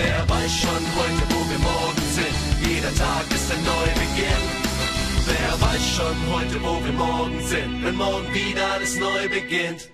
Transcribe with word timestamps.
Wer 0.00 0.28
weiß 0.28 0.52
schon 0.52 0.82
heute, 0.96 1.22
wo 1.28 1.40
wir 1.50 1.58
morgen 1.58 2.04
sind? 2.14 2.36
Jeder 2.62 2.94
Tag 2.94 3.24
ist 3.34 3.50
ein 3.50 3.64
Neubeginn. 3.64 4.44
Wer 5.26 5.52
weiß 5.60 5.84
schon 5.96 6.16
heute, 6.32 6.62
wo 6.62 6.84
wir 6.84 6.92
morgen 6.92 7.40
sind? 7.40 7.84
Wenn 7.84 7.96
morgen 7.96 8.32
wieder 8.32 8.74
alles 8.74 8.96
neu 9.00 9.28
beginnt. 9.28 9.90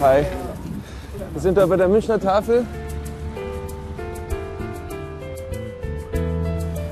Hi. 0.00 0.24
Wir 1.34 1.42
sind 1.42 1.58
da 1.58 1.66
bei 1.66 1.76
der 1.76 1.88
Münchner 1.88 2.18
Tafel. 2.18 2.64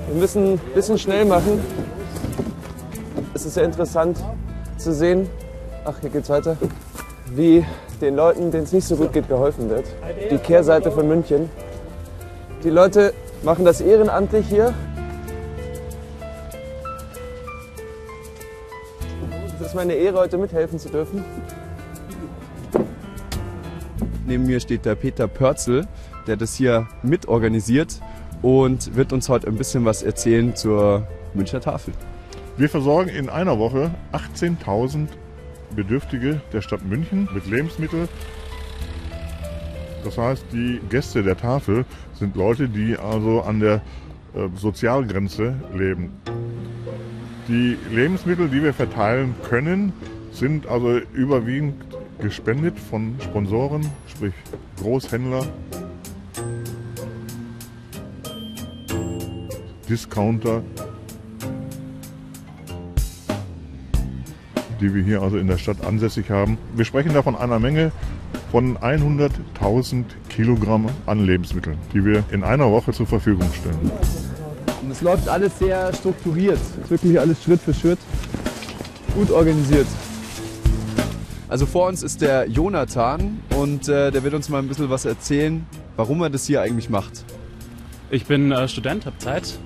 Wir 0.09 0.21
müssen 0.21 0.53
ein 0.53 0.59
bisschen 0.75 0.99
schnell 0.99 1.25
machen. 1.25 1.86
Es 3.37 3.45
ist 3.45 3.53
sehr 3.53 3.65
interessant 3.65 4.17
zu 4.79 4.95
sehen, 4.95 5.29
ach, 5.85 6.01
hier 6.01 6.09
geht's 6.09 6.31
weiter, 6.31 6.57
wie 7.35 7.67
den 8.01 8.17
Leuten, 8.17 8.51
denen 8.51 8.65
es 8.65 8.73
nicht 8.73 8.87
so 8.87 8.97
gut 8.97 9.13
geht, 9.13 9.29
geholfen 9.29 9.69
wird. 9.69 9.85
Die 10.31 10.39
Kehrseite 10.39 10.91
von 10.91 11.07
München. 11.07 11.51
Die 12.65 12.71
Leute 12.71 13.13
machen 13.43 13.67
das 13.67 13.83
ehrenamtlich 13.83 14.47
hier. 14.47 14.73
Es 19.61 19.67
ist 19.67 19.75
meine 19.75 19.93
Ehre, 19.93 20.17
heute 20.17 20.39
mithelfen 20.39 20.79
zu 20.79 20.89
dürfen. 20.89 21.23
Neben 24.27 24.47
mir 24.47 24.61
steht 24.61 24.87
der 24.87 24.95
Peter 24.95 25.29
Pörzel, 25.29 25.87
der 26.27 26.39
das 26.39 26.55
hier 26.55 26.89
mitorganisiert 27.03 28.01
und 28.41 28.97
wird 28.97 29.13
uns 29.13 29.29
heute 29.29 29.47
ein 29.49 29.57
bisschen 29.57 29.85
was 29.85 30.03
erzählen 30.03 30.57
zur 30.57 31.07
Münchner 31.35 31.61
Tafel. 31.61 31.93
Wir 32.59 32.71
versorgen 32.71 33.11
in 33.11 33.29
einer 33.29 33.59
Woche 33.59 33.91
18.000 34.13 35.09
Bedürftige 35.75 36.41
der 36.55 36.63
Stadt 36.63 36.83
München 36.87 37.29
mit 37.35 37.47
Lebensmitteln. 37.47 38.09
Das 40.05 40.17
heißt, 40.17 40.47
die 40.53 40.81
Gäste 40.89 41.23
der 41.23 41.37
Tafel 41.37 41.85
sind 42.15 42.35
Leute, 42.35 42.69
die 42.69 42.97
also 42.97 43.43
an 43.43 43.61
der 43.61 43.83
äh, 44.35 44.49
Sozialgrenze 44.55 45.55
leben. 45.75 46.13
Die 47.47 47.77
Lebensmittel, 47.93 48.49
die 48.49 48.63
wir 48.63 48.73
verteilen 48.73 49.35
können, 49.47 49.93
sind 50.33 50.67
also 50.67 50.99
überwiegend 51.13 51.75
gespendet 52.21 52.79
von 52.79 53.17
Sponsoren, 53.21 53.87
sprich 54.07 54.33
Großhändler, 54.81 55.45
Discounter, 59.89 60.63
die 64.81 64.95
wir 64.95 65.03
hier 65.03 65.23
also 65.23 65.39
in 65.39 65.47
der 65.47 65.59
Stadt 65.59 65.85
ansässig 65.85 66.31
haben. 66.31 66.59
Wir 66.75 66.85
sprechen 66.85 67.15
da 67.15 67.23
von 67.23 67.37
einer 67.37 67.59
Menge 67.59 67.93
von 68.51 68.77
100.000 68.79 70.05
Kilogramm 70.29 70.87
an 71.07 71.25
Lebensmitteln, 71.25 71.79
die 71.93 72.05
wir 72.05 72.25
in 72.31 72.45
einer 72.45 72.71
Woche 72.71 72.93
zur 72.93 73.07
Verfügung 73.07 73.49
stellen. 73.53 73.91
Und 74.83 74.91
es 74.91 75.01
läuft 75.01 75.29
alles 75.29 75.59
sehr 75.59 75.93
strukturiert. 75.93 76.59
Es 76.59 76.85
ist 76.85 76.91
wirklich 76.91 77.19
alles 77.19 77.43
Schritt 77.43 77.61
für 77.61 77.75
Schritt 77.75 77.99
gut 79.15 79.31
organisiert. 79.31 79.87
Also 81.49 81.65
vor 81.65 81.89
uns 81.89 82.03
ist 82.03 82.21
der 82.21 82.49
Jonathan 82.49 83.41
und 83.57 83.89
äh, 83.89 84.11
der 84.11 84.23
wird 84.23 84.35
uns 84.35 84.49
mal 84.49 84.59
ein 84.59 84.69
bisschen 84.69 84.91
was 84.91 85.05
erzählen, 85.05 85.65
warum 85.97 86.21
er 86.23 86.31
das 86.31 86.47
hier 86.47 86.61
eigentlich 86.61 86.91
macht. 86.91 87.25
Ich 88.11 88.27
bin 88.27 88.53
äh, 88.53 88.69
Student, 88.69 89.07
habe 89.07 89.19
Zeit. 89.19 89.59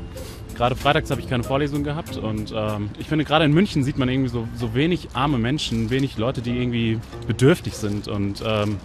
Gerade 0.60 0.76
freitags 0.76 1.10
habe 1.10 1.22
ich 1.22 1.26
keine 1.30 1.42
Vorlesung 1.42 1.84
gehabt 1.84 2.18
und 2.18 2.52
ähm, 2.54 2.90
ich 2.98 3.08
finde 3.08 3.24
gerade 3.24 3.46
in 3.46 3.52
München 3.54 3.82
sieht 3.82 3.96
man 3.96 4.10
irgendwie 4.10 4.28
so, 4.28 4.46
so 4.54 4.74
wenig 4.74 5.08
arme 5.14 5.38
Menschen, 5.38 5.88
wenig 5.88 6.18
Leute, 6.18 6.42
die 6.42 6.50
irgendwie 6.50 7.00
bedürftig 7.26 7.78
sind 7.78 8.08
und 8.08 8.44
ähm, 8.46 8.76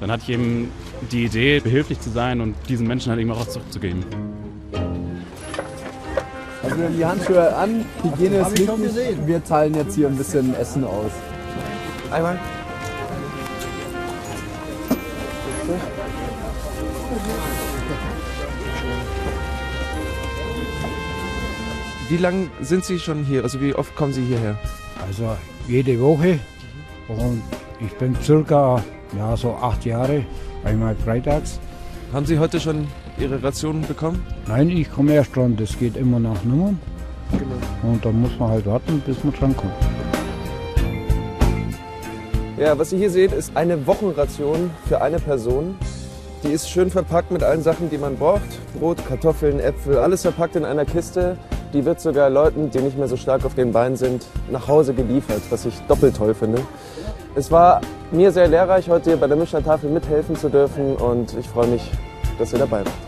dann 0.00 0.10
hatte 0.10 0.22
ich 0.22 0.30
eben 0.30 0.70
die 1.12 1.26
Idee, 1.26 1.60
behilflich 1.60 2.00
zu 2.00 2.08
sein 2.08 2.40
und 2.40 2.54
diesen 2.70 2.86
Menschen 2.86 3.10
halt 3.10 3.20
eben 3.20 3.30
auch 3.30 3.40
was 3.40 3.50
zurückzugeben. 3.50 4.06
Also 6.62 6.78
wir 6.78 6.84
haben 6.86 6.96
die 6.96 7.04
Handschuhe 7.04 7.54
an, 7.54 7.84
Hygiene 8.02 8.36
ist 8.38 8.58
wichtig. 8.58 9.18
Wir 9.26 9.44
teilen 9.44 9.74
jetzt 9.74 9.96
hier 9.96 10.06
ein 10.06 10.16
bisschen 10.16 10.54
Essen 10.54 10.82
aus. 10.82 11.12
Einmal. 12.10 12.38
Wie 22.08 22.16
lange 22.16 22.48
sind 22.62 22.86
Sie 22.86 22.98
schon 22.98 23.22
hier? 23.22 23.42
Also 23.42 23.60
wie 23.60 23.74
oft 23.74 23.94
kommen 23.94 24.14
Sie 24.14 24.24
hierher? 24.24 24.56
Also 25.06 25.36
jede 25.68 26.00
Woche 26.00 26.38
und 27.06 27.42
ich 27.84 27.92
bin 27.98 28.16
circa 28.22 28.82
ja, 29.14 29.36
so 29.36 29.52
acht 29.52 29.84
Jahre, 29.84 30.24
einmal 30.64 30.96
freitags. 30.96 31.60
Haben 32.14 32.24
Sie 32.24 32.38
heute 32.38 32.60
schon 32.60 32.88
Ihre 33.18 33.42
Rationen 33.42 33.82
bekommen? 33.86 34.24
Nein, 34.46 34.70
ich 34.70 34.90
komme 34.90 35.12
erst 35.12 35.36
dran, 35.36 35.54
das 35.56 35.78
geht 35.78 35.98
immer 35.98 36.18
nach 36.18 36.42
Nummern 36.44 36.78
und 37.82 38.02
dann 38.02 38.22
muss 38.22 38.38
man 38.38 38.52
halt 38.52 38.64
warten, 38.64 39.02
bis 39.04 39.22
man 39.22 39.34
dran 39.34 39.54
kommt. 39.54 39.74
Ja, 42.56 42.78
was 42.78 42.90
ihr 42.90 43.00
hier 43.00 43.10
seht, 43.10 43.32
ist 43.32 43.54
eine 43.54 43.86
Wochenration 43.86 44.70
für 44.88 45.02
eine 45.02 45.18
Person. 45.18 45.76
Die 46.42 46.48
ist 46.48 46.70
schön 46.70 46.90
verpackt 46.90 47.30
mit 47.30 47.42
allen 47.42 47.62
Sachen, 47.62 47.90
die 47.90 47.98
man 47.98 48.16
braucht. 48.16 48.48
Brot, 48.78 49.04
Kartoffeln, 49.06 49.60
Äpfel, 49.60 49.98
alles 49.98 50.22
verpackt 50.22 50.56
in 50.56 50.64
einer 50.64 50.86
Kiste. 50.86 51.36
Die 51.72 51.84
wird 51.84 52.00
sogar 52.00 52.30
Leuten, 52.30 52.70
die 52.70 52.78
nicht 52.78 52.96
mehr 52.96 53.08
so 53.08 53.16
stark 53.16 53.44
auf 53.44 53.54
den 53.54 53.72
Beinen 53.72 53.96
sind, 53.96 54.24
nach 54.50 54.68
Hause 54.68 54.94
geliefert, 54.94 55.42
was 55.50 55.66
ich 55.66 55.78
doppelt 55.86 56.16
toll 56.16 56.34
finde. 56.34 56.62
Es 57.34 57.50
war 57.50 57.82
mir 58.10 58.32
sehr 58.32 58.48
lehrreich, 58.48 58.88
heute 58.88 59.10
hier 59.10 59.20
bei 59.20 59.26
der 59.26 59.36
Münchner 59.36 59.62
Tafel 59.62 59.90
mithelfen 59.90 60.34
zu 60.34 60.48
dürfen 60.48 60.96
und 60.96 61.36
ich 61.38 61.46
freue 61.46 61.66
mich, 61.66 61.90
dass 62.38 62.52
ihr 62.54 62.58
dabei 62.58 62.78
wart. 62.78 63.07